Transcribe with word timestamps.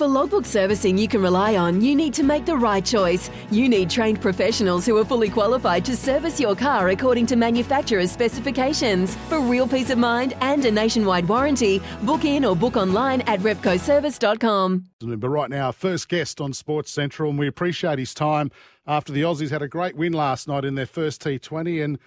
For 0.00 0.06
logbook 0.06 0.46
servicing 0.46 0.96
you 0.96 1.08
can 1.08 1.20
rely 1.20 1.56
on, 1.56 1.82
you 1.82 1.94
need 1.94 2.14
to 2.14 2.22
make 2.22 2.46
the 2.46 2.56
right 2.56 2.82
choice. 2.82 3.30
You 3.50 3.68
need 3.68 3.90
trained 3.90 4.18
professionals 4.22 4.86
who 4.86 4.96
are 4.96 5.04
fully 5.04 5.28
qualified 5.28 5.84
to 5.84 5.94
service 5.94 6.40
your 6.40 6.56
car 6.56 6.88
according 6.88 7.26
to 7.26 7.36
manufacturer's 7.36 8.10
specifications. 8.10 9.14
For 9.28 9.40
real 9.40 9.68
peace 9.68 9.90
of 9.90 9.98
mind 9.98 10.38
and 10.40 10.64
a 10.64 10.70
nationwide 10.70 11.28
warranty, 11.28 11.82
book 12.04 12.24
in 12.24 12.46
or 12.46 12.56
book 12.56 12.78
online 12.78 13.20
at 13.26 13.40
repcoservice.com. 13.40 14.86
But 15.00 15.28
right 15.28 15.50
now, 15.50 15.66
our 15.66 15.72
first 15.74 16.08
guest 16.08 16.40
on 16.40 16.54
Sports 16.54 16.90
Central, 16.90 17.28
and 17.28 17.38
we 17.38 17.46
appreciate 17.46 17.98
his 17.98 18.14
time 18.14 18.50
after 18.86 19.12
the 19.12 19.20
Aussies 19.20 19.50
had 19.50 19.60
a 19.60 19.68
great 19.68 19.96
win 19.96 20.14
last 20.14 20.48
night 20.48 20.64
in 20.64 20.76
their 20.76 20.86
first 20.86 21.22
T20. 21.22 21.84
And 21.84 21.98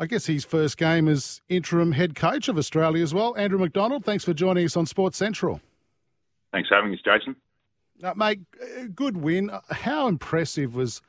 I 0.00 0.06
guess 0.06 0.26
his 0.26 0.44
first 0.44 0.78
game 0.78 1.06
as 1.06 1.42
interim 1.48 1.92
head 1.92 2.16
coach 2.16 2.48
of 2.48 2.58
Australia 2.58 3.04
as 3.04 3.14
well. 3.14 3.36
Andrew 3.36 3.60
McDonald, 3.60 4.04
thanks 4.04 4.24
for 4.24 4.34
joining 4.34 4.64
us 4.64 4.76
on 4.76 4.84
Sports 4.84 5.16
Central. 5.16 5.60
Thanks 6.56 6.70
for 6.70 6.76
having 6.76 6.94
us, 6.94 7.00
Jason. 7.04 7.36
Uh, 8.02 8.14
mate, 8.16 8.40
good 8.94 9.18
win. 9.18 9.50
How 9.68 10.08
impressive 10.08 10.74
was 10.74 11.02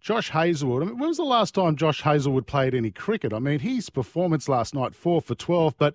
Josh 0.00 0.30
Hazlewood? 0.30 0.82
I 0.82 0.86
mean, 0.86 0.98
when 0.98 1.06
was 1.06 1.18
the 1.18 1.22
last 1.22 1.54
time 1.54 1.76
Josh 1.76 2.02
Hazlewood 2.02 2.48
played 2.48 2.74
any 2.74 2.90
cricket? 2.90 3.32
I 3.32 3.38
mean, 3.38 3.60
his 3.60 3.90
performance 3.90 4.48
last 4.48 4.74
night, 4.74 4.96
four 4.96 5.22
for 5.22 5.36
12, 5.36 5.78
but 5.78 5.94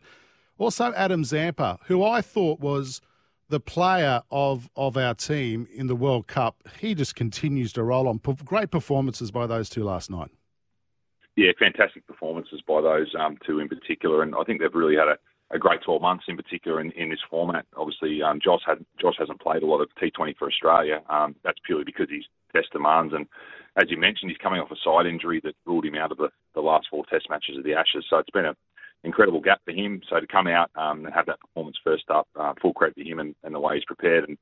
also 0.57 0.93
Adam 0.93 1.25
Zampa, 1.25 1.79
who 1.87 2.01
I 2.01 2.21
thought 2.21 2.61
was 2.61 3.01
the 3.49 3.59
player 3.59 4.21
of, 4.31 4.69
of 4.77 4.95
our 4.95 5.13
team 5.13 5.67
in 5.75 5.87
the 5.87 5.97
World 5.97 6.27
Cup. 6.27 6.63
He 6.79 6.95
just 6.95 7.13
continues 7.13 7.73
to 7.73 7.83
roll 7.83 8.07
on. 8.07 8.21
Great 8.45 8.71
performances 8.71 9.31
by 9.31 9.47
those 9.47 9.69
two 9.69 9.83
last 9.83 10.09
night. 10.09 10.31
Yeah, 11.35 11.51
fantastic 11.59 12.07
performances 12.07 12.61
by 12.65 12.79
those 12.79 13.13
um, 13.19 13.37
two 13.45 13.59
in 13.59 13.67
particular, 13.67 14.23
and 14.23 14.33
I 14.33 14.45
think 14.45 14.61
they've 14.61 14.73
really 14.73 14.95
had 14.95 15.09
a, 15.09 15.17
a 15.53 15.59
great 15.59 15.81
12 15.83 16.01
months 16.01 16.25
in 16.27 16.35
particular 16.35 16.81
in, 16.81 16.91
in 16.91 17.09
this 17.09 17.19
format. 17.29 17.65
Obviously, 17.77 18.21
um, 18.21 18.39
Josh 18.43 18.61
had 18.65 18.83
Josh 18.99 19.15
hasn't 19.19 19.41
played 19.41 19.63
a 19.63 19.67
lot 19.67 19.81
of 19.81 19.89
T20 20.01 20.35
for 20.37 20.47
Australia. 20.47 21.01
Um, 21.09 21.35
that's 21.43 21.59
purely 21.65 21.83
because 21.85 22.07
he's 22.09 22.25
test 22.53 22.71
demands, 22.71 23.13
and 23.13 23.27
as 23.75 23.89
you 23.89 23.97
mentioned, 23.97 24.29
he's 24.29 24.37
coming 24.37 24.59
off 24.59 24.71
a 24.71 24.75
side 24.83 25.07
injury 25.07 25.41
that 25.43 25.55
ruled 25.65 25.85
him 25.85 25.95
out 25.95 26.11
of 26.11 26.17
the, 26.17 26.29
the 26.53 26.61
last 26.61 26.87
four 26.89 27.03
Test 27.05 27.29
matches 27.29 27.57
of 27.57 27.63
the 27.63 27.73
Ashes. 27.73 28.05
So 28.09 28.17
it's 28.17 28.29
been 28.29 28.45
an 28.45 28.55
incredible 29.03 29.41
gap 29.41 29.61
for 29.65 29.71
him. 29.71 30.01
So 30.09 30.19
to 30.19 30.27
come 30.27 30.47
out 30.47 30.69
um, 30.75 31.05
and 31.05 31.13
have 31.13 31.25
that 31.25 31.39
performance 31.39 31.77
first 31.83 32.03
up, 32.09 32.27
uh, 32.39 32.53
full 32.61 32.73
credit 32.73 32.95
to 32.97 33.03
him 33.03 33.19
and, 33.19 33.35
and 33.43 33.55
the 33.55 33.59
way 33.59 33.75
he's 33.75 33.85
prepared. 33.85 34.29
And 34.29 34.37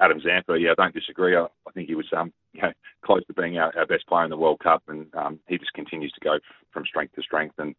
Adam 0.00 0.20
Zampa, 0.20 0.58
yeah, 0.58 0.72
I 0.72 0.74
don't 0.74 0.94
disagree. 0.94 1.36
I, 1.36 1.44
I 1.44 1.70
think 1.72 1.88
he 1.88 1.94
was 1.94 2.06
um, 2.16 2.32
you 2.52 2.62
know, 2.62 2.72
close 3.04 3.24
to 3.26 3.32
being 3.32 3.58
our, 3.58 3.72
our 3.78 3.86
best 3.86 4.06
player 4.08 4.24
in 4.24 4.30
the 4.30 4.36
World 4.36 4.58
Cup, 4.60 4.82
and 4.88 5.06
um, 5.14 5.38
he 5.46 5.56
just 5.56 5.72
continues 5.74 6.12
to 6.12 6.20
go 6.20 6.38
from 6.72 6.84
strength 6.84 7.14
to 7.14 7.22
strength, 7.22 7.54
and 7.58 7.76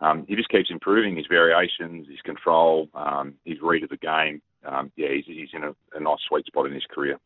um, 0.00 0.24
he 0.28 0.36
just 0.36 0.48
keeps 0.48 0.70
improving 0.70 1.16
his 1.16 1.26
variations, 1.26 2.06
his 2.08 2.20
control, 2.22 2.88
um, 2.94 3.34
his 3.44 3.58
read 3.62 3.82
of 3.82 3.88
the 3.88 3.96
game. 3.96 4.42
Um, 4.64 4.92
yeah, 4.96 5.08
he's, 5.14 5.24
he's 5.26 5.48
in 5.52 5.64
a, 5.64 5.74
a 5.94 6.00
nice 6.00 6.18
sweet 6.28 6.46
spot 6.46 6.66
in 6.66 6.72
his 6.72 6.84
career. 6.90 7.18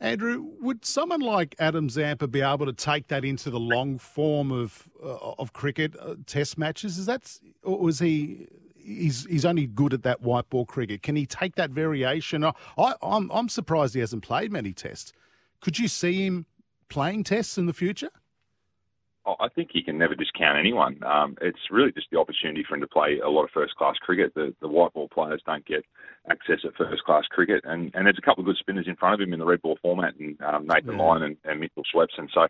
Andrew, 0.00 0.46
would 0.60 0.84
someone 0.84 1.20
like 1.20 1.56
Adam 1.58 1.90
Zampa 1.90 2.28
be 2.28 2.40
able 2.40 2.66
to 2.66 2.72
take 2.72 3.08
that 3.08 3.24
into 3.24 3.50
the 3.50 3.58
long 3.58 3.98
form 3.98 4.52
of 4.52 4.88
uh, 5.02 5.32
of 5.38 5.52
cricket, 5.52 5.96
uh, 6.00 6.14
Test 6.24 6.56
matches? 6.56 6.98
Is 6.98 7.06
that, 7.06 7.36
or 7.64 7.80
was 7.80 7.98
he? 7.98 8.46
He's 8.76 9.26
he's 9.26 9.44
only 9.44 9.66
good 9.66 9.92
at 9.92 10.04
that 10.04 10.22
white 10.22 10.48
ball 10.50 10.64
cricket. 10.64 11.02
Can 11.02 11.16
he 11.16 11.26
take 11.26 11.56
that 11.56 11.70
variation? 11.70 12.44
I, 12.44 12.52
I 12.78 12.94
I'm 13.02 13.28
I'm 13.32 13.48
surprised 13.48 13.94
he 13.94 14.00
hasn't 14.00 14.22
played 14.22 14.52
many 14.52 14.72
Tests. 14.72 15.12
Could 15.60 15.80
you 15.80 15.88
see 15.88 16.24
him 16.24 16.46
playing 16.88 17.24
Tests 17.24 17.58
in 17.58 17.66
the 17.66 17.72
future? 17.72 18.10
Oh, 19.28 19.36
I 19.40 19.48
think 19.50 19.68
he 19.70 19.82
can 19.82 19.98
never 19.98 20.14
discount 20.14 20.58
anyone. 20.58 21.04
Um, 21.04 21.36
it's 21.42 21.58
really 21.70 21.92
just 21.92 22.06
the 22.10 22.18
opportunity 22.18 22.64
for 22.66 22.76
him 22.76 22.80
to 22.80 22.86
play 22.88 23.18
a 23.22 23.28
lot 23.28 23.44
of 23.44 23.50
first 23.52 23.74
class 23.74 23.96
cricket. 24.00 24.32
The, 24.34 24.54
the 24.62 24.68
white 24.68 24.94
ball 24.94 25.08
players 25.12 25.42
don't 25.44 25.66
get 25.66 25.84
access 26.30 26.60
at 26.64 26.74
first 26.76 27.04
class 27.04 27.24
cricket, 27.30 27.62
and, 27.64 27.90
and 27.94 28.06
there's 28.06 28.16
a 28.18 28.22
couple 28.24 28.40
of 28.40 28.46
good 28.46 28.56
spinners 28.56 28.86
in 28.88 28.96
front 28.96 29.12
of 29.12 29.20
him 29.20 29.34
in 29.34 29.38
the 29.38 29.44
red 29.44 29.60
ball 29.60 29.76
format, 29.82 30.14
and 30.18 30.40
um, 30.40 30.66
Nathan 30.66 30.96
Yeah. 30.96 31.02
Lyon 31.04 31.22
and, 31.24 31.36
and 31.44 31.60
Mitchell 31.60 31.82
Swepson. 31.94 32.28
So 32.32 32.46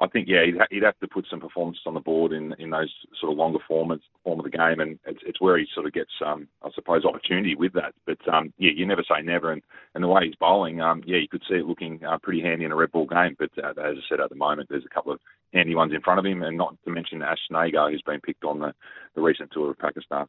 I 0.00 0.06
think 0.06 0.28
yeah, 0.28 0.44
he'd, 0.44 0.58
ha- 0.58 0.66
he'd 0.70 0.82
have 0.82 0.98
to 1.00 1.08
put 1.08 1.26
some 1.30 1.40
performances 1.40 1.82
on 1.86 1.94
the 1.94 2.00
board 2.00 2.32
in 2.32 2.54
in 2.58 2.70
those 2.70 2.92
sort 3.18 3.32
of 3.32 3.38
longer 3.38 3.58
formats 3.68 4.02
form 4.22 4.38
of 4.38 4.44
the 4.44 4.56
game, 4.56 4.80
and 4.80 4.98
it's, 5.06 5.20
it's 5.26 5.40
where 5.40 5.56
he 5.58 5.66
sort 5.74 5.86
of 5.86 5.92
gets 5.92 6.12
um, 6.24 6.46
I 6.62 6.68
suppose 6.74 7.04
opportunity 7.06 7.54
with 7.56 7.72
that. 7.72 7.94
But 8.06 8.18
um, 8.32 8.52
yeah, 8.58 8.72
you 8.76 8.86
never 8.86 9.02
say 9.02 9.22
never, 9.22 9.50
and, 9.50 9.62
and 9.94 10.04
the 10.04 10.08
way 10.08 10.26
he's 10.26 10.36
bowling, 10.36 10.80
um, 10.82 11.02
yeah, 11.06 11.16
you 11.16 11.28
could 11.28 11.42
see 11.48 11.56
it 11.56 11.66
looking 11.66 12.04
uh, 12.04 12.18
pretty 12.18 12.42
handy 12.42 12.66
in 12.66 12.72
a 12.72 12.76
red 12.76 12.92
ball 12.92 13.06
game. 13.06 13.34
But 13.38 13.50
uh, 13.62 13.70
as 13.70 13.96
I 13.96 14.02
said 14.08 14.20
at 14.20 14.28
the 14.28 14.36
moment, 14.36 14.68
there's 14.68 14.84
a 14.84 14.94
couple 14.94 15.12
of 15.12 15.20
handy 15.52 15.74
ones 15.74 15.92
in 15.94 16.00
front 16.00 16.18
of 16.18 16.26
him, 16.26 16.42
and 16.42 16.56
not 16.56 16.76
to 16.84 16.90
mention 16.90 17.22
Ashton 17.22 17.56
Agar, 17.56 17.90
who's 17.90 18.02
been 18.02 18.20
picked 18.20 18.44
on 18.44 18.58
the, 18.60 18.74
the 19.14 19.20
recent 19.20 19.50
tour 19.52 19.70
of 19.70 19.78
Pakistan. 19.78 20.26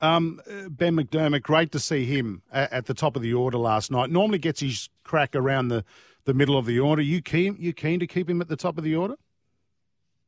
Um, 0.00 0.40
ben 0.68 0.94
McDermott, 0.94 1.42
great 1.42 1.72
to 1.72 1.78
see 1.78 2.04
him 2.04 2.42
at, 2.52 2.72
at 2.72 2.86
the 2.86 2.94
top 2.94 3.16
of 3.16 3.22
the 3.22 3.32
order 3.32 3.56
last 3.56 3.90
night. 3.90 4.10
Normally 4.10 4.38
gets 4.38 4.60
his 4.60 4.90
crack 5.04 5.34
around 5.34 5.68
the, 5.68 5.84
the 6.24 6.34
middle 6.34 6.58
of 6.58 6.66
the 6.66 6.78
order. 6.78 7.00
You 7.00 7.22
keen 7.22 7.56
you 7.58 7.72
keen 7.72 8.00
to 8.00 8.06
keep 8.06 8.28
him 8.28 8.40
at 8.40 8.48
the 8.48 8.56
top 8.56 8.76
of 8.76 8.84
the 8.84 8.94
order? 8.94 9.14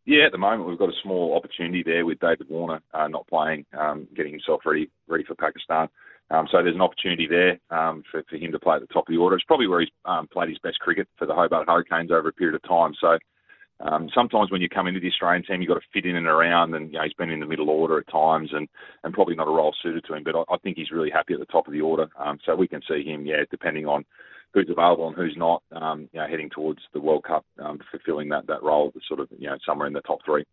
Yeah, 0.06 0.24
at 0.24 0.32
the 0.32 0.38
moment 0.38 0.66
we've 0.66 0.78
got 0.78 0.88
a 0.88 1.02
small 1.02 1.36
opportunity 1.36 1.82
there 1.82 2.06
with 2.06 2.18
David 2.18 2.48
Warner 2.48 2.80
uh, 2.94 3.08
not 3.08 3.26
playing, 3.26 3.66
um, 3.78 4.08
getting 4.16 4.32
himself 4.32 4.62
ready 4.64 4.88
ready 5.06 5.24
for 5.24 5.34
Pakistan. 5.34 5.88
Um, 6.30 6.46
so 6.50 6.62
there's 6.62 6.74
an 6.74 6.80
opportunity 6.80 7.26
there 7.26 7.58
um, 7.70 8.02
for, 8.10 8.22
for 8.28 8.36
him 8.36 8.52
to 8.52 8.58
play 8.58 8.76
at 8.76 8.80
the 8.80 8.86
top 8.86 9.08
of 9.08 9.12
the 9.12 9.18
order. 9.18 9.36
It's 9.36 9.44
probably 9.44 9.66
where 9.66 9.80
he's 9.80 9.90
um, 10.04 10.28
played 10.28 10.48
his 10.48 10.58
best 10.58 10.78
cricket 10.78 11.08
for 11.18 11.26
the 11.26 11.34
Hobart 11.34 11.68
Hurricanes 11.68 12.10
over 12.10 12.28
a 12.28 12.32
period 12.32 12.54
of 12.54 12.62
time. 12.68 12.94
So 13.00 13.18
um, 13.80 14.08
sometimes 14.14 14.50
when 14.50 14.60
you 14.60 14.68
come 14.68 14.88
into 14.88 15.00
the 15.00 15.08
Australian 15.08 15.44
team, 15.44 15.60
you've 15.60 15.68
got 15.68 15.74
to 15.74 15.86
fit 15.92 16.04
in 16.04 16.16
and 16.16 16.26
around, 16.26 16.74
and 16.74 16.92
you 16.92 16.98
know, 16.98 17.04
he's 17.04 17.12
been 17.12 17.30
in 17.30 17.40
the 17.40 17.46
middle 17.46 17.70
order 17.70 17.98
at 17.98 18.08
times, 18.10 18.50
and, 18.52 18.68
and 19.04 19.14
probably 19.14 19.36
not 19.36 19.46
a 19.46 19.50
role 19.50 19.74
suited 19.82 20.04
to 20.06 20.14
him. 20.14 20.24
But 20.24 20.36
I, 20.36 20.54
I 20.54 20.58
think 20.58 20.76
he's 20.76 20.90
really 20.90 21.10
happy 21.10 21.34
at 21.34 21.40
the 21.40 21.46
top 21.46 21.66
of 21.66 21.72
the 21.72 21.80
order. 21.80 22.08
Um, 22.18 22.38
so 22.44 22.56
we 22.56 22.68
can 22.68 22.82
see 22.88 23.04
him, 23.04 23.24
yeah, 23.24 23.44
depending 23.50 23.86
on 23.86 24.04
who's 24.52 24.68
available 24.68 25.08
and 25.08 25.16
who's 25.16 25.36
not, 25.36 25.62
um, 25.72 26.08
you 26.12 26.20
know, 26.20 26.26
heading 26.26 26.50
towards 26.50 26.80
the 26.92 27.00
World 27.00 27.24
Cup, 27.24 27.44
um, 27.58 27.78
fulfilling 27.90 28.28
that 28.30 28.46
that 28.48 28.62
role, 28.62 28.92
sort 29.06 29.20
of, 29.20 29.28
you 29.38 29.48
know, 29.48 29.56
somewhere 29.64 29.86
in 29.86 29.92
the 29.92 30.00
top 30.00 30.18
three. 30.24 30.44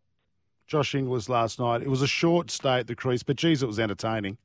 Josh 0.68 0.96
Inglis 0.96 1.30
last 1.30 1.60
night. 1.60 1.82
It 1.82 1.90
was 1.90 2.02
a 2.02 2.08
short 2.08 2.52
stay 2.52 2.80
at 2.80 2.88
the 2.88 2.96
crease, 2.96 3.24
but 3.24 3.38
geez, 3.38 3.64
it 3.64 3.68
was 3.68 3.80
entertaining. 3.80 4.38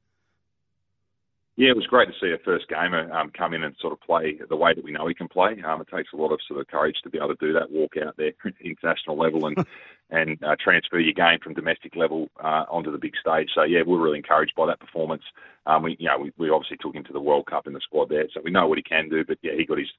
Yeah, 1.60 1.72
it 1.72 1.76
was 1.76 1.87
great 1.87 2.09
to 2.09 2.15
see 2.19 2.32
a 2.32 2.38
first 2.43 2.69
gamer 2.71 3.12
um, 3.12 3.31
come 3.37 3.53
in 3.53 3.62
and 3.65 3.76
sort 3.82 3.93
of 3.93 4.00
play 4.00 4.38
the 4.48 4.56
way 4.56 4.72
that 4.72 4.82
we 4.82 4.93
know 4.93 5.06
he 5.06 5.12
can 5.12 5.28
play. 5.28 5.60
Um, 5.62 5.82
it 5.82 5.88
takes 5.94 6.09
a 6.15 6.16
lot 6.16 6.32
of 6.32 6.41
sort 6.48 6.59
of 6.59 6.69
courage 6.69 6.97
to 7.03 7.10
be 7.10 7.19
able 7.19 7.37
to 7.37 7.47
do 7.47 7.53
that, 7.53 7.71
walk 7.71 7.97
out 8.03 8.16
there 8.16 8.28
at 8.28 8.54
international 8.65 9.19
level 9.19 9.44
and 9.44 9.59
and 10.10 10.43
uh, 10.43 10.56
transfer 10.59 10.98
your 10.98 11.12
game 11.12 11.38
from 11.44 11.53
domestic 11.53 11.97
level 11.97 12.31
uh, 12.43 12.65
onto 12.71 12.91
the 12.91 12.97
big 12.97 13.12
stage. 13.21 13.50
So 13.54 13.65
yeah, 13.65 13.82
we're 13.87 14.00
really 14.00 14.16
encouraged 14.16 14.54
by 14.56 14.69
that 14.69 14.81
performance. 14.81 15.22
Um, 15.66 15.82
we 15.82 15.97
you 15.98 16.09
know 16.09 16.16
we, 16.16 16.32
we 16.38 16.48
obviously 16.48 16.78
took 16.81 16.94
him 16.94 17.04
to 17.04 17.12
the 17.12 17.21
World 17.21 17.44
Cup 17.44 17.66
in 17.66 17.75
the 17.75 17.81
squad 17.81 18.09
there, 18.09 18.25
so 18.32 18.41
we 18.42 18.50
know 18.50 18.66
what 18.66 18.78
he 18.78 18.82
can 18.82 19.10
do. 19.10 19.22
But 19.22 19.37
yeah, 19.42 19.53
he 19.54 19.66
got 19.66 19.77
his 19.77 19.92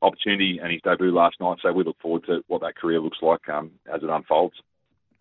opportunity 0.00 0.60
and 0.62 0.72
his 0.72 0.80
debut 0.80 1.12
last 1.12 1.36
night. 1.40 1.58
So 1.60 1.74
we 1.74 1.84
look 1.84 2.00
forward 2.00 2.24
to 2.24 2.42
what 2.46 2.62
that 2.62 2.76
career 2.76 3.00
looks 3.00 3.18
like 3.20 3.46
um, 3.50 3.70
as 3.94 4.02
it 4.02 4.08
unfolds. 4.08 4.54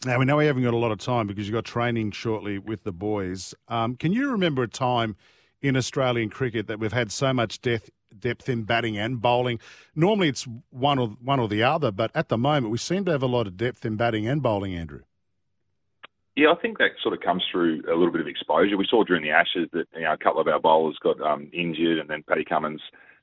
Now 0.05 0.19
we 0.19 0.23
know 0.23 0.37
we 0.37 0.45
haven't 0.45 0.63
got 0.63 0.73
a 0.73 0.77
lot 0.77 0.93
of 0.93 0.99
time 0.99 1.27
because 1.27 1.49
you've 1.49 1.53
got 1.53 1.65
training 1.65 2.11
shortly 2.11 2.59
with 2.59 2.85
the 2.85 2.93
boys. 2.93 3.53
Um, 3.67 3.97
can 3.97 4.13
you 4.13 4.31
remember 4.31 4.63
a 4.63 4.69
time 4.69 5.17
in 5.61 5.77
Australian 5.77 6.29
cricket 6.29 6.67
that 6.67 6.79
we've 6.79 6.93
had 6.93 7.11
so 7.11 7.33
much 7.33 7.61
depth 7.61 7.89
depth 8.17 8.49
in 8.49 8.63
batting 8.63 8.97
and 8.97 9.21
bowling? 9.21 9.59
Normally 9.95 10.29
it's 10.29 10.47
one 10.69 10.99
or 10.99 11.09
one 11.21 11.39
or 11.39 11.47
the 11.47 11.63
other, 11.63 11.91
but 11.91 12.11
at 12.13 12.29
the 12.29 12.37
moment 12.37 12.71
we 12.71 12.77
seem 12.77 13.05
to 13.05 13.11
have 13.11 13.23
a 13.23 13.27
lot 13.27 13.47
of 13.47 13.57
depth 13.57 13.85
in 13.85 13.95
batting 13.95 14.27
and 14.27 14.41
bowling. 14.41 14.75
Andrew. 14.75 15.01
Yeah, 16.35 16.51
I 16.51 16.61
think 16.61 16.77
that 16.77 16.91
sort 17.03 17.13
of 17.13 17.19
comes 17.19 17.43
through 17.51 17.81
a 17.87 17.95
little 17.95 18.11
bit 18.11 18.21
of 18.21 18.27
exposure. 18.27 18.77
We 18.77 18.87
saw 18.89 19.03
during 19.03 19.23
the 19.23 19.31
Ashes 19.31 19.67
that 19.73 19.85
you 19.93 20.01
know 20.01 20.13
a 20.13 20.17
couple 20.17 20.39
of 20.39 20.47
our 20.47 20.59
bowlers 20.59 20.97
got 21.03 21.19
um, 21.21 21.49
injured, 21.53 21.99
and 21.99 22.09
then 22.09 22.23
Paddy 22.27 22.45
Cummins 22.45 22.81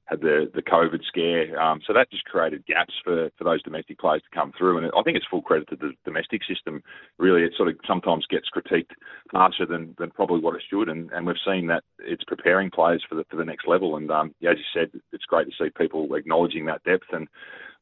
had 0.09 0.21
the 0.21 0.51
the 0.55 0.63
COVID 0.63 1.05
scare. 1.07 1.61
Um, 1.61 1.81
so 1.87 1.93
that 1.93 2.11
just 2.11 2.25
created 2.25 2.65
gaps 2.67 2.95
for, 3.05 3.31
for 3.37 3.45
those 3.45 3.63
domestic 3.63 3.99
players 3.99 4.23
to 4.23 4.37
come 4.37 4.53
through. 4.57 4.79
And 4.79 4.87
I 4.97 5.03
think 5.03 5.17
it's 5.17 5.27
full 5.31 5.43
credit 5.43 5.69
to 5.69 5.77
the 5.77 5.93
domestic 6.05 6.43
system. 6.49 6.83
Really, 7.19 7.43
it 7.43 7.53
sort 7.57 7.69
of 7.69 7.77
sometimes 7.87 8.27
gets 8.27 8.49
critiqued 8.49 8.93
harsher 9.31 9.67
than, 9.67 9.95
than 9.99 10.11
probably 10.11 10.41
what 10.41 10.57
it 10.57 10.63
should. 10.69 10.89
And, 10.89 11.11
and 11.13 11.27
we've 11.27 11.37
seen 11.47 11.67
that 11.67 11.85
it's 11.99 12.25
preparing 12.25 12.71
players 12.71 13.05
for 13.09 13.17
the 13.17 13.25
for 13.31 13.37
the 13.37 13.45
next 13.45 13.69
level. 13.69 13.97
And 13.97 14.11
um, 14.11 14.35
yeah, 14.41 14.53
as 14.53 14.59
you 14.59 14.65
said, 14.73 15.01
it's 15.13 15.27
great 15.27 15.47
to 15.47 15.53
see 15.59 15.71
people 15.77 16.15
acknowledging 16.15 16.65
that 16.67 16.85
depth. 16.85 17.07
And 17.13 17.29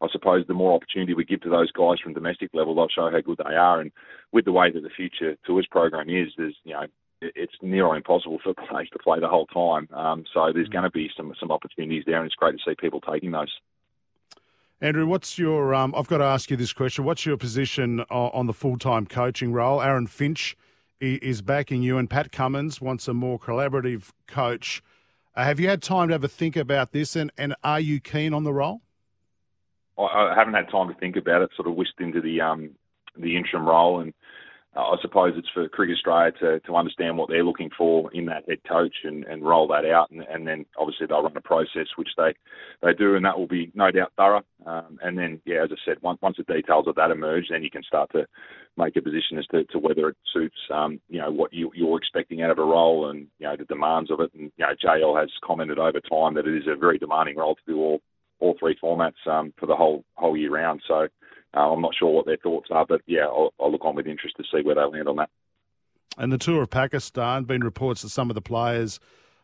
I 0.03 0.09
suppose 0.11 0.45
the 0.47 0.55
more 0.55 0.75
opportunity 0.75 1.15
we 1.15 1.25
give 1.25 1.43
to 1.43 1.51
those 1.51 1.71
guys 1.71 2.01
from 2.03 2.13
domestic 2.13 2.51
level, 2.53 2.75
they'll 2.75 2.89
show 2.89 3.11
how 3.11 3.21
good 3.21 3.39
they 3.39 3.55
are. 3.55 3.81
And 3.81 3.93
with 4.33 4.45
the 4.45 4.53
way 4.53 4.71
that 4.73 4.83
the 4.83 4.91
future 4.91 5.37
tours 5.47 5.67
program 5.71 6.11
is, 6.11 6.29
there's 6.37 6.57
you 6.65 6.75
know 6.75 6.87
it's 7.35 7.55
near 7.63 7.95
impossible 7.95 8.39
for 8.43 8.55
players 8.69 8.89
to 8.93 8.99
play 8.99 9.21
the 9.21 9.29
whole 9.29 9.47
time. 9.47 9.89
Um, 9.93 10.25
so 10.33 10.53
there's 10.53 10.69
going 10.69 10.85
to 10.85 10.91
be 10.91 11.11
some 11.17 11.33
some 11.39 11.51
opportunities 11.51 12.05
there, 12.07 12.19
and 12.19 12.27
it's 12.27 12.35
great 12.35 12.53
to 12.53 12.59
see 12.65 12.75
people 12.79 13.01
taking 13.01 13.31
those. 13.31 13.53
Andrew, 14.81 15.07
what's 15.07 15.39
your? 15.39 15.75
Um, 15.75 15.95
I've 15.97 16.09
got 16.09 16.19
to 16.19 16.25
ask 16.25 16.51
you 16.51 16.57
this 16.57 16.73
question. 16.73 17.05
What's 17.05 17.25
your 17.25 17.37
position 17.37 18.01
on 18.11 18.47
the 18.47 18.53
full-time 18.53 19.07
coaching 19.07 19.53
role? 19.53 19.81
Aaron 19.81 20.07
Finch 20.07 20.57
is 21.01 21.43
backing 21.43 21.83
you, 21.83 21.99
and 21.99 22.09
Pat 22.09 22.31
Cummins 22.31 22.81
wants 22.81 23.09
a 23.09 23.15
more 23.15 23.39
collaborative 23.39 24.11
coach. 24.27 24.83
Uh, 25.35 25.45
have 25.45 25.61
you 25.61 25.69
had 25.69 25.83
time 25.83 26.09
to 26.09 26.15
have 26.15 26.25
a 26.25 26.29
think 26.29 26.57
about 26.57 26.93
this, 26.93 27.17
and, 27.17 27.31
and 27.37 27.55
are 27.63 27.81
you 27.81 28.01
keen 28.01 28.33
on 28.33 28.45
the 28.45 28.53
role? 28.53 28.81
I 29.99 30.35
haven't 30.37 30.55
had 30.55 30.71
time 30.71 30.89
to 30.89 30.95
think 30.95 31.17
about 31.17 31.43
it. 31.43 31.51
Sort 31.57 31.69
of 31.69 31.75
whisked 31.75 32.01
into 32.01 32.21
the 32.21 32.41
um, 32.41 32.71
the 33.17 33.37
interim 33.37 33.65
role, 33.65 34.01
and 34.01 34.13
I 34.77 34.97
suppose 35.01 35.33
it's 35.37 35.49
for 35.55 35.69
Cricket 35.69 35.97
Australia 35.97 36.33
to, 36.41 36.61
to 36.61 36.77
understand 36.77 37.17
what 37.17 37.29
they're 37.29 37.45
looking 37.45 37.71
for 37.77 38.13
in 38.13 38.27
that 38.27 38.45
head 38.49 38.59
coach 38.69 38.95
and, 39.05 39.25
and 39.25 39.43
roll 39.43 39.67
that 39.69 39.87
out. 39.87 40.11
And, 40.11 40.23
and 40.29 40.47
then 40.47 40.67
obviously 40.79 41.07
they'll 41.07 41.23
run 41.23 41.37
a 41.37 41.41
process, 41.41 41.87
which 41.97 42.11
they, 42.17 42.35
they 42.83 42.93
do, 42.93 43.17
and 43.17 43.25
that 43.25 43.39
will 43.39 43.47
be 43.47 43.73
no 43.75 43.91
doubt 43.91 44.13
thorough. 44.17 44.43
Um, 44.67 44.99
and 45.03 45.17
then, 45.17 45.41
yeah, 45.47 45.65
as 45.65 45.71
I 45.73 45.77
said, 45.85 46.03
once, 46.03 46.19
once 46.21 46.37
the 46.37 46.53
details 46.53 46.87
of 46.87 46.95
that 46.97 47.11
emerge, 47.11 47.47
then 47.51 47.63
you 47.63 47.71
can 47.71 47.83
start 47.85 48.11
to 48.13 48.27
make 48.77 48.97
a 48.97 49.03
position 49.03 49.39
as 49.39 49.47
to, 49.47 49.65
to 49.65 49.79
whether 49.79 50.09
it 50.11 50.17
suits, 50.33 50.59
um, 50.73 51.01
you 51.09 51.21
know, 51.21 51.31
what 51.31 51.53
you, 51.53 51.71
you're 51.75 51.97
expecting 51.97 52.43
out 52.43 52.51
of 52.51 52.59
a 52.59 52.65
role 52.65 53.09
and, 53.09 53.29
you 53.39 53.47
know, 53.47 53.57
the 53.57 53.65
demands 53.65 54.11
of 54.11 54.21
it. 54.21 54.31
And, 54.35 54.53
you 54.57 54.67
know, 54.67 54.75
JL 54.85 55.19
has 55.19 55.31
commented 55.43 55.79
over 55.79 56.01
time 56.01 56.35
that 56.35 56.47
it 56.47 56.57
is 56.57 56.69
a 56.69 56.77
very 56.77 56.99
demanding 56.99 57.37
role 57.37 57.55
to 57.55 57.63
do 57.67 57.79
all, 57.79 58.01
all 58.41 58.57
three 58.59 58.77
formats 58.83 59.27
um, 59.27 59.55
for 59.59 59.65
the 59.65 59.77
whole 59.77 60.05
whole 60.17 60.37
year 60.37 60.51
round. 60.51 60.83
So 60.87 61.09
uh, 61.57 61.73
I'm 61.73 61.81
not 61.81 61.95
sure 61.95 62.11
what 62.11 62.27
their 62.27 62.37
thoughts 62.37 62.69
are, 62.71 62.85
but 62.87 63.01
yeah, 63.07 63.25
I'll, 63.25 63.53
I'll 63.61 63.73
look 63.73 63.85
on 63.85 63.95
with 63.95 64.07
interest 64.07 64.37
to 64.37 64.45
see 64.45 64.63
where 64.63 64.75
they 64.75 64.85
land 64.85 65.09
on 65.09 65.17
that. 65.17 65.31
And 66.19 66.33
the 66.33 66.39
tour 66.39 66.63
of 66.63 66.71
Pakistan, 66.71 67.45
been 67.45 67.65
reports 67.65 68.03
that 68.03 68.11
some 68.11 68.31
of 68.31 68.35
the 68.35 68.43
players 68.43 69.01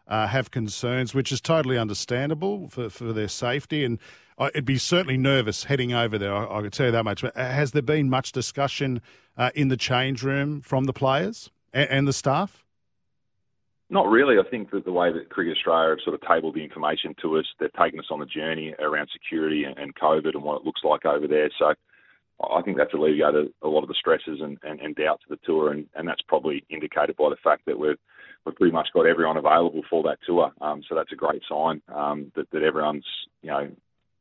uh, 0.09 0.27
have 0.27 0.51
concerns, 0.51 1.15
which 1.15 1.33
is 1.33 1.41
totally 1.41 1.79
understandable 1.79 2.69
for, 2.69 2.91
for 2.91 3.13
their 3.13 3.29
safety. 3.29 3.85
And 3.85 3.99
it'd 4.41 4.65
be 4.65 4.79
certainly 4.79 5.17
nervous 5.17 5.65
heading 5.65 5.93
over 5.93 6.19
there, 6.19 6.35
I, 6.35 6.59
I 6.59 6.63
could 6.63 6.73
tell 6.73 6.87
you 6.87 6.93
that 6.93 7.05
much. 7.05 7.23
But 7.23 7.37
has 7.37 7.73
there 7.73 7.83
been 7.83 8.11
much 8.11 8.33
discussion 8.33 9.01
uh, 9.37 9.51
in 9.55 9.69
the 9.69 9.77
change 9.77 10.23
room 10.23 10.61
from 10.61 10.85
the 10.85 10.93
players 10.93 11.51
and, 11.73 11.89
and, 11.89 12.09
the 12.09 12.13
staff? 12.13 12.65
Not 13.89 14.09
really. 14.09 14.37
I 14.39 14.49
think 14.49 14.71
that 14.71 14.85
the 14.85 14.93
way 14.93 15.13
that 15.13 15.29
Cricket 15.29 15.57
Australia 15.57 15.91
have 15.91 15.99
sort 16.03 16.15
of 16.15 16.27
tabled 16.27 16.55
the 16.55 16.65
information 16.65 17.15
to 17.23 17.39
us, 17.39 17.45
they've 17.61 17.73
taken 17.73 17.99
us 17.99 18.07
on 18.11 18.21
the 18.21 18.27
journey 18.27 18.75
around 18.79 19.09
security 19.13 19.65
and, 19.65 19.77
and 19.79 19.95
COVID 19.95 20.35
and 20.35 20.43
what 20.43 20.61
it 20.61 20.65
looks 20.65 20.81
like 20.83 21.05
over 21.05 21.27
there. 21.27 21.51
So 21.59 21.75
I 22.51 22.63
think 22.63 22.77
that's 22.77 22.95
alleviated 22.95 23.53
a 23.63 23.69
lot 23.69 23.83
of 23.83 23.89
the 23.89 23.95
stresses 23.99 24.41
and, 24.41 24.59
and, 24.63 24.81
and 24.81 24.95
doubts 24.97 25.23
of 25.25 25.31
the 25.31 25.45
tour, 25.47 25.73
and, 25.73 25.87
and 25.95 26.07
that's 26.09 26.23
probably 26.29 26.65
indicated 26.71 27.17
by 27.17 27.29
the 27.31 27.37
fact 27.43 27.67
that 27.67 27.79
we've 27.79 27.99
we've 28.45 28.57
pretty 28.57 28.73
much 28.73 28.89
got 28.93 29.07
everyone 29.07 29.37
available 29.37 29.83
for 29.89 30.03
that 30.03 30.19
tour. 30.27 30.53
Um, 30.61 30.83
so 30.89 30.95
that's 30.95 31.13
a 31.13 31.17
great 31.17 31.43
sign 31.49 31.81
um, 31.95 32.33
that 32.35 32.51
that 32.53 32.63
everyone's 32.63 33.07
you 33.43 33.51
know 33.51 33.71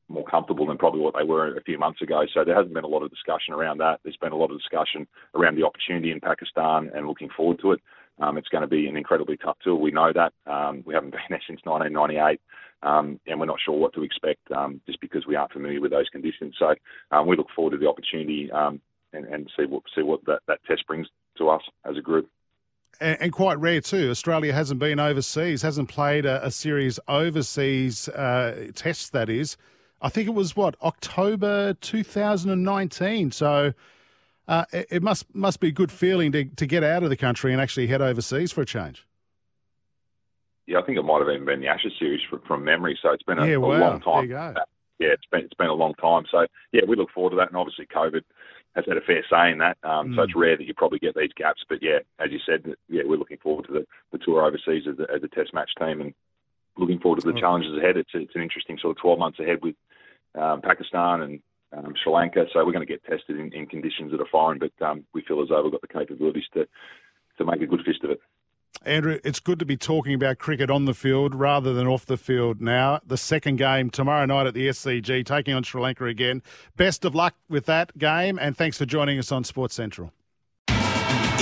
more 0.07 0.25
comfortable 0.25 0.67
than 0.67 0.77
probably 0.77 0.99
what 0.99 1.15
they 1.17 1.23
were 1.23 1.55
a 1.55 1.63
few 1.63 1.79
months 1.79 2.01
ago. 2.01 2.23
So 2.33 2.43
there 2.43 2.55
hasn't 2.55 2.73
been 2.73 2.83
a 2.83 2.87
lot 2.87 3.03
of 3.03 3.09
discussion 3.09 3.53
around 3.53 3.77
that. 3.79 4.01
There's 4.03 4.17
been 4.17 4.33
a 4.33 4.37
lot 4.37 4.51
of 4.51 4.57
discussion 4.57 5.07
around 5.35 5.55
the 5.55 5.65
opportunity 5.65 6.11
in 6.11 6.19
Pakistan 6.19 6.91
and 6.93 7.07
looking 7.07 7.29
forward 7.35 7.59
to 7.61 7.71
it. 7.71 7.81
Um, 8.19 8.37
it's 8.37 8.49
going 8.49 8.61
to 8.61 8.67
be 8.67 8.87
an 8.87 8.97
incredibly 8.97 9.37
tough 9.37 9.57
tour. 9.63 9.75
We 9.75 9.91
know 9.91 10.11
that. 10.13 10.33
Um, 10.45 10.83
we 10.85 10.93
haven't 10.93 11.11
been 11.11 11.21
there 11.29 11.41
since 11.47 11.61
1998 11.63 12.39
um, 12.83 13.19
and 13.27 13.39
we're 13.39 13.45
not 13.45 13.59
sure 13.63 13.77
what 13.77 13.93
to 13.93 14.03
expect 14.03 14.51
um, 14.51 14.81
just 14.85 14.99
because 15.01 15.25
we 15.27 15.35
aren't 15.35 15.51
familiar 15.51 15.79
with 15.79 15.91
those 15.91 16.09
conditions. 16.09 16.55
So 16.57 16.73
um, 17.11 17.27
we 17.27 17.37
look 17.37 17.47
forward 17.55 17.71
to 17.71 17.77
the 17.77 17.87
opportunity 17.87 18.51
um, 18.51 18.81
and, 19.13 19.25
and, 19.25 19.49
see 19.57 19.65
what 19.65 19.83
see 19.95 20.01
what 20.01 20.25
that, 20.25 20.39
that 20.47 20.59
test 20.65 20.85
brings 20.87 21.07
to 21.37 21.49
us 21.49 21.61
as 21.85 21.97
a 21.97 22.01
group. 22.01 22.29
And, 22.99 23.17
and 23.21 23.31
quite 23.31 23.59
rare 23.59 23.81
too. 23.81 24.09
Australia 24.09 24.53
hasn't 24.53 24.79
been 24.79 24.99
overseas, 24.99 25.61
hasn't 25.61 25.89
played 25.89 26.25
a, 26.25 26.45
a 26.45 26.51
series 26.51 26.99
overseas 27.07 28.09
uh, 28.09 28.71
tests. 28.73 29.09
That 29.09 29.29
is, 29.29 29.57
I 30.01 30.09
think 30.09 30.27
it 30.27 30.33
was 30.33 30.55
what 30.55 30.75
October 30.81 31.73
2019. 31.75 33.31
So. 33.31 33.73
Uh, 34.47 34.65
it, 34.73 34.87
it 34.89 35.03
must 35.03 35.33
must 35.33 35.59
be 35.59 35.67
a 35.67 35.71
good 35.71 35.91
feeling 35.91 36.31
to, 36.31 36.43
to 36.43 36.65
get 36.65 36.83
out 36.83 37.03
of 37.03 37.09
the 37.09 37.15
country 37.15 37.53
and 37.53 37.61
actually 37.61 37.87
head 37.87 38.01
overseas 38.01 38.51
for 38.51 38.61
a 38.61 38.65
change 38.65 39.05
yeah, 40.67 40.79
I 40.79 40.83
think 40.83 40.97
it 40.97 41.03
might 41.03 41.19
have 41.19 41.29
even 41.29 41.45
been 41.45 41.61
the 41.61 41.67
Ashes 41.67 41.93
series 41.99 42.21
from, 42.29 42.41
from 42.47 42.63
memory. 42.63 42.97
So 43.01 43.11
it's 43.11 43.23
been 43.23 43.39
a, 43.39 43.45
yeah, 43.45 43.55
a 43.55 43.59
wow. 43.59 43.79
long 43.79 44.01
time. 44.01 44.29
Yeah, 44.99 45.09
it's 45.13 45.25
been 45.31 45.41
it's 45.41 45.55
been 45.55 45.67
a 45.67 45.73
long 45.73 45.95
time. 45.95 46.25
So 46.29 46.45
yeah, 46.71 46.81
we 46.87 46.95
look 46.95 47.11
forward 47.11 47.31
to 47.31 47.35
that. 47.37 47.49
And 47.49 47.57
obviously, 47.57 47.87
COVID 47.87 48.21
has 48.75 48.85
had 48.87 48.97
a 48.97 49.01
fair 49.01 49.23
say 49.29 49.51
in 49.51 49.57
that. 49.57 49.77
Um, 49.83 50.09
mm. 50.09 50.15
So 50.15 50.23
it's 50.23 50.35
rare 50.35 50.55
that 50.55 50.65
you 50.65 50.73
probably 50.73 50.99
get 50.99 51.15
these 51.15 51.33
gaps. 51.35 51.63
But 51.67 51.79
yeah, 51.81 51.99
as 52.19 52.31
you 52.31 52.39
said, 52.45 52.75
yeah, 52.87 53.03
we're 53.05 53.17
looking 53.17 53.37
forward 53.37 53.65
to 53.67 53.73
the, 53.73 53.87
the 54.11 54.19
tour 54.19 54.45
overseas 54.45 54.83
as 54.87 54.99
a, 54.99 55.11
as 55.11 55.23
a 55.23 55.27
Test 55.27 55.53
match 55.53 55.71
team 55.79 56.01
and 56.01 56.13
looking 56.77 56.99
forward 56.99 57.21
to 57.21 57.27
the 57.27 57.37
oh. 57.37 57.41
challenges 57.41 57.77
ahead. 57.77 57.97
It's 57.97 58.11
it's 58.13 58.35
an 58.35 58.43
interesting 58.43 58.77
sort 58.79 58.95
of 58.95 59.01
12 59.01 59.19
months 59.19 59.39
ahead 59.39 59.59
with 59.61 59.75
um, 60.35 60.61
Pakistan 60.61 61.21
and 61.21 61.41
um, 61.73 61.93
Sri 62.01 62.13
Lanka. 62.13 62.45
So 62.53 62.63
we're 62.65 62.73
going 62.73 62.85
to 62.85 62.93
get 62.93 63.03
tested 63.03 63.39
in, 63.39 63.51
in 63.53 63.65
conditions 63.65 64.11
that 64.11 64.21
are 64.21 64.31
foreign, 64.31 64.59
but 64.59 64.85
um, 64.85 65.03
we 65.13 65.21
feel 65.21 65.41
as 65.41 65.49
though 65.49 65.63
we've 65.63 65.71
got 65.71 65.81
the 65.81 65.87
capabilities 65.87 66.45
to 66.53 66.67
to 67.37 67.45
make 67.45 67.61
a 67.61 67.67
good 67.67 67.83
fist 67.85 68.03
of 68.03 68.11
it. 68.11 68.21
Andrew, 68.83 69.19
it's 69.23 69.39
good 69.39 69.59
to 69.59 69.65
be 69.65 69.77
talking 69.77 70.13
about 70.13 70.39
cricket 70.39 70.71
on 70.71 70.85
the 70.85 70.93
field 70.93 71.35
rather 71.35 71.71
than 71.73 71.85
off 71.85 72.05
the 72.05 72.17
field 72.17 72.61
now. 72.61 72.99
The 73.05 73.17
second 73.17 73.57
game 73.57 73.91
tomorrow 73.91 74.25
night 74.25 74.47
at 74.47 74.53
the 74.55 74.69
SCG, 74.69 75.23
taking 75.25 75.53
on 75.53 75.63
Sri 75.63 75.81
Lanka 75.81 76.05
again. 76.05 76.41
Best 76.77 77.05
of 77.05 77.13
luck 77.13 77.35
with 77.47 77.65
that 77.67 77.95
game, 77.97 78.39
and 78.39 78.57
thanks 78.57 78.77
for 78.77 78.85
joining 78.85 79.19
us 79.19 79.31
on 79.31 79.43
Sports 79.43 79.75
Central. 79.75 80.11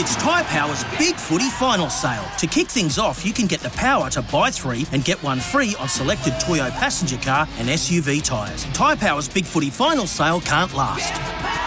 It's 0.02 0.16
Tyre 0.16 0.46
Power's 0.46 0.86
Big 0.98 1.16
Footy 1.16 1.50
Final 1.50 1.90
Sale. 1.90 2.24
To 2.38 2.48
kick 2.48 2.68
things 2.68 2.98
off, 2.98 3.26
you 3.26 3.34
can 3.34 3.48
get 3.48 3.60
the 3.60 3.70
power 3.72 4.10
to 4.12 4.22
buy 4.22 4.50
three 4.50 4.86
and 4.94 5.04
get 5.04 5.22
one 5.22 5.42
free 5.42 5.76
on 5.78 5.90
selected 5.90 6.40
Toyo 6.40 6.70
passenger 6.70 7.18
car 7.18 7.48
and 7.58 7.68
SUV 7.68 8.24
tyres. 8.24 8.64
Tyre 8.74 8.96
Power's 8.96 9.28
Big 9.28 9.44
Footy 9.44 9.70
Final 9.70 10.08
Sale 10.08 10.40
can't 10.42 10.74
last. 10.74 11.12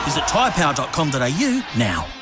Visit 0.06 0.22
tyrepower.com.au 0.24 1.78
now. 1.78 2.21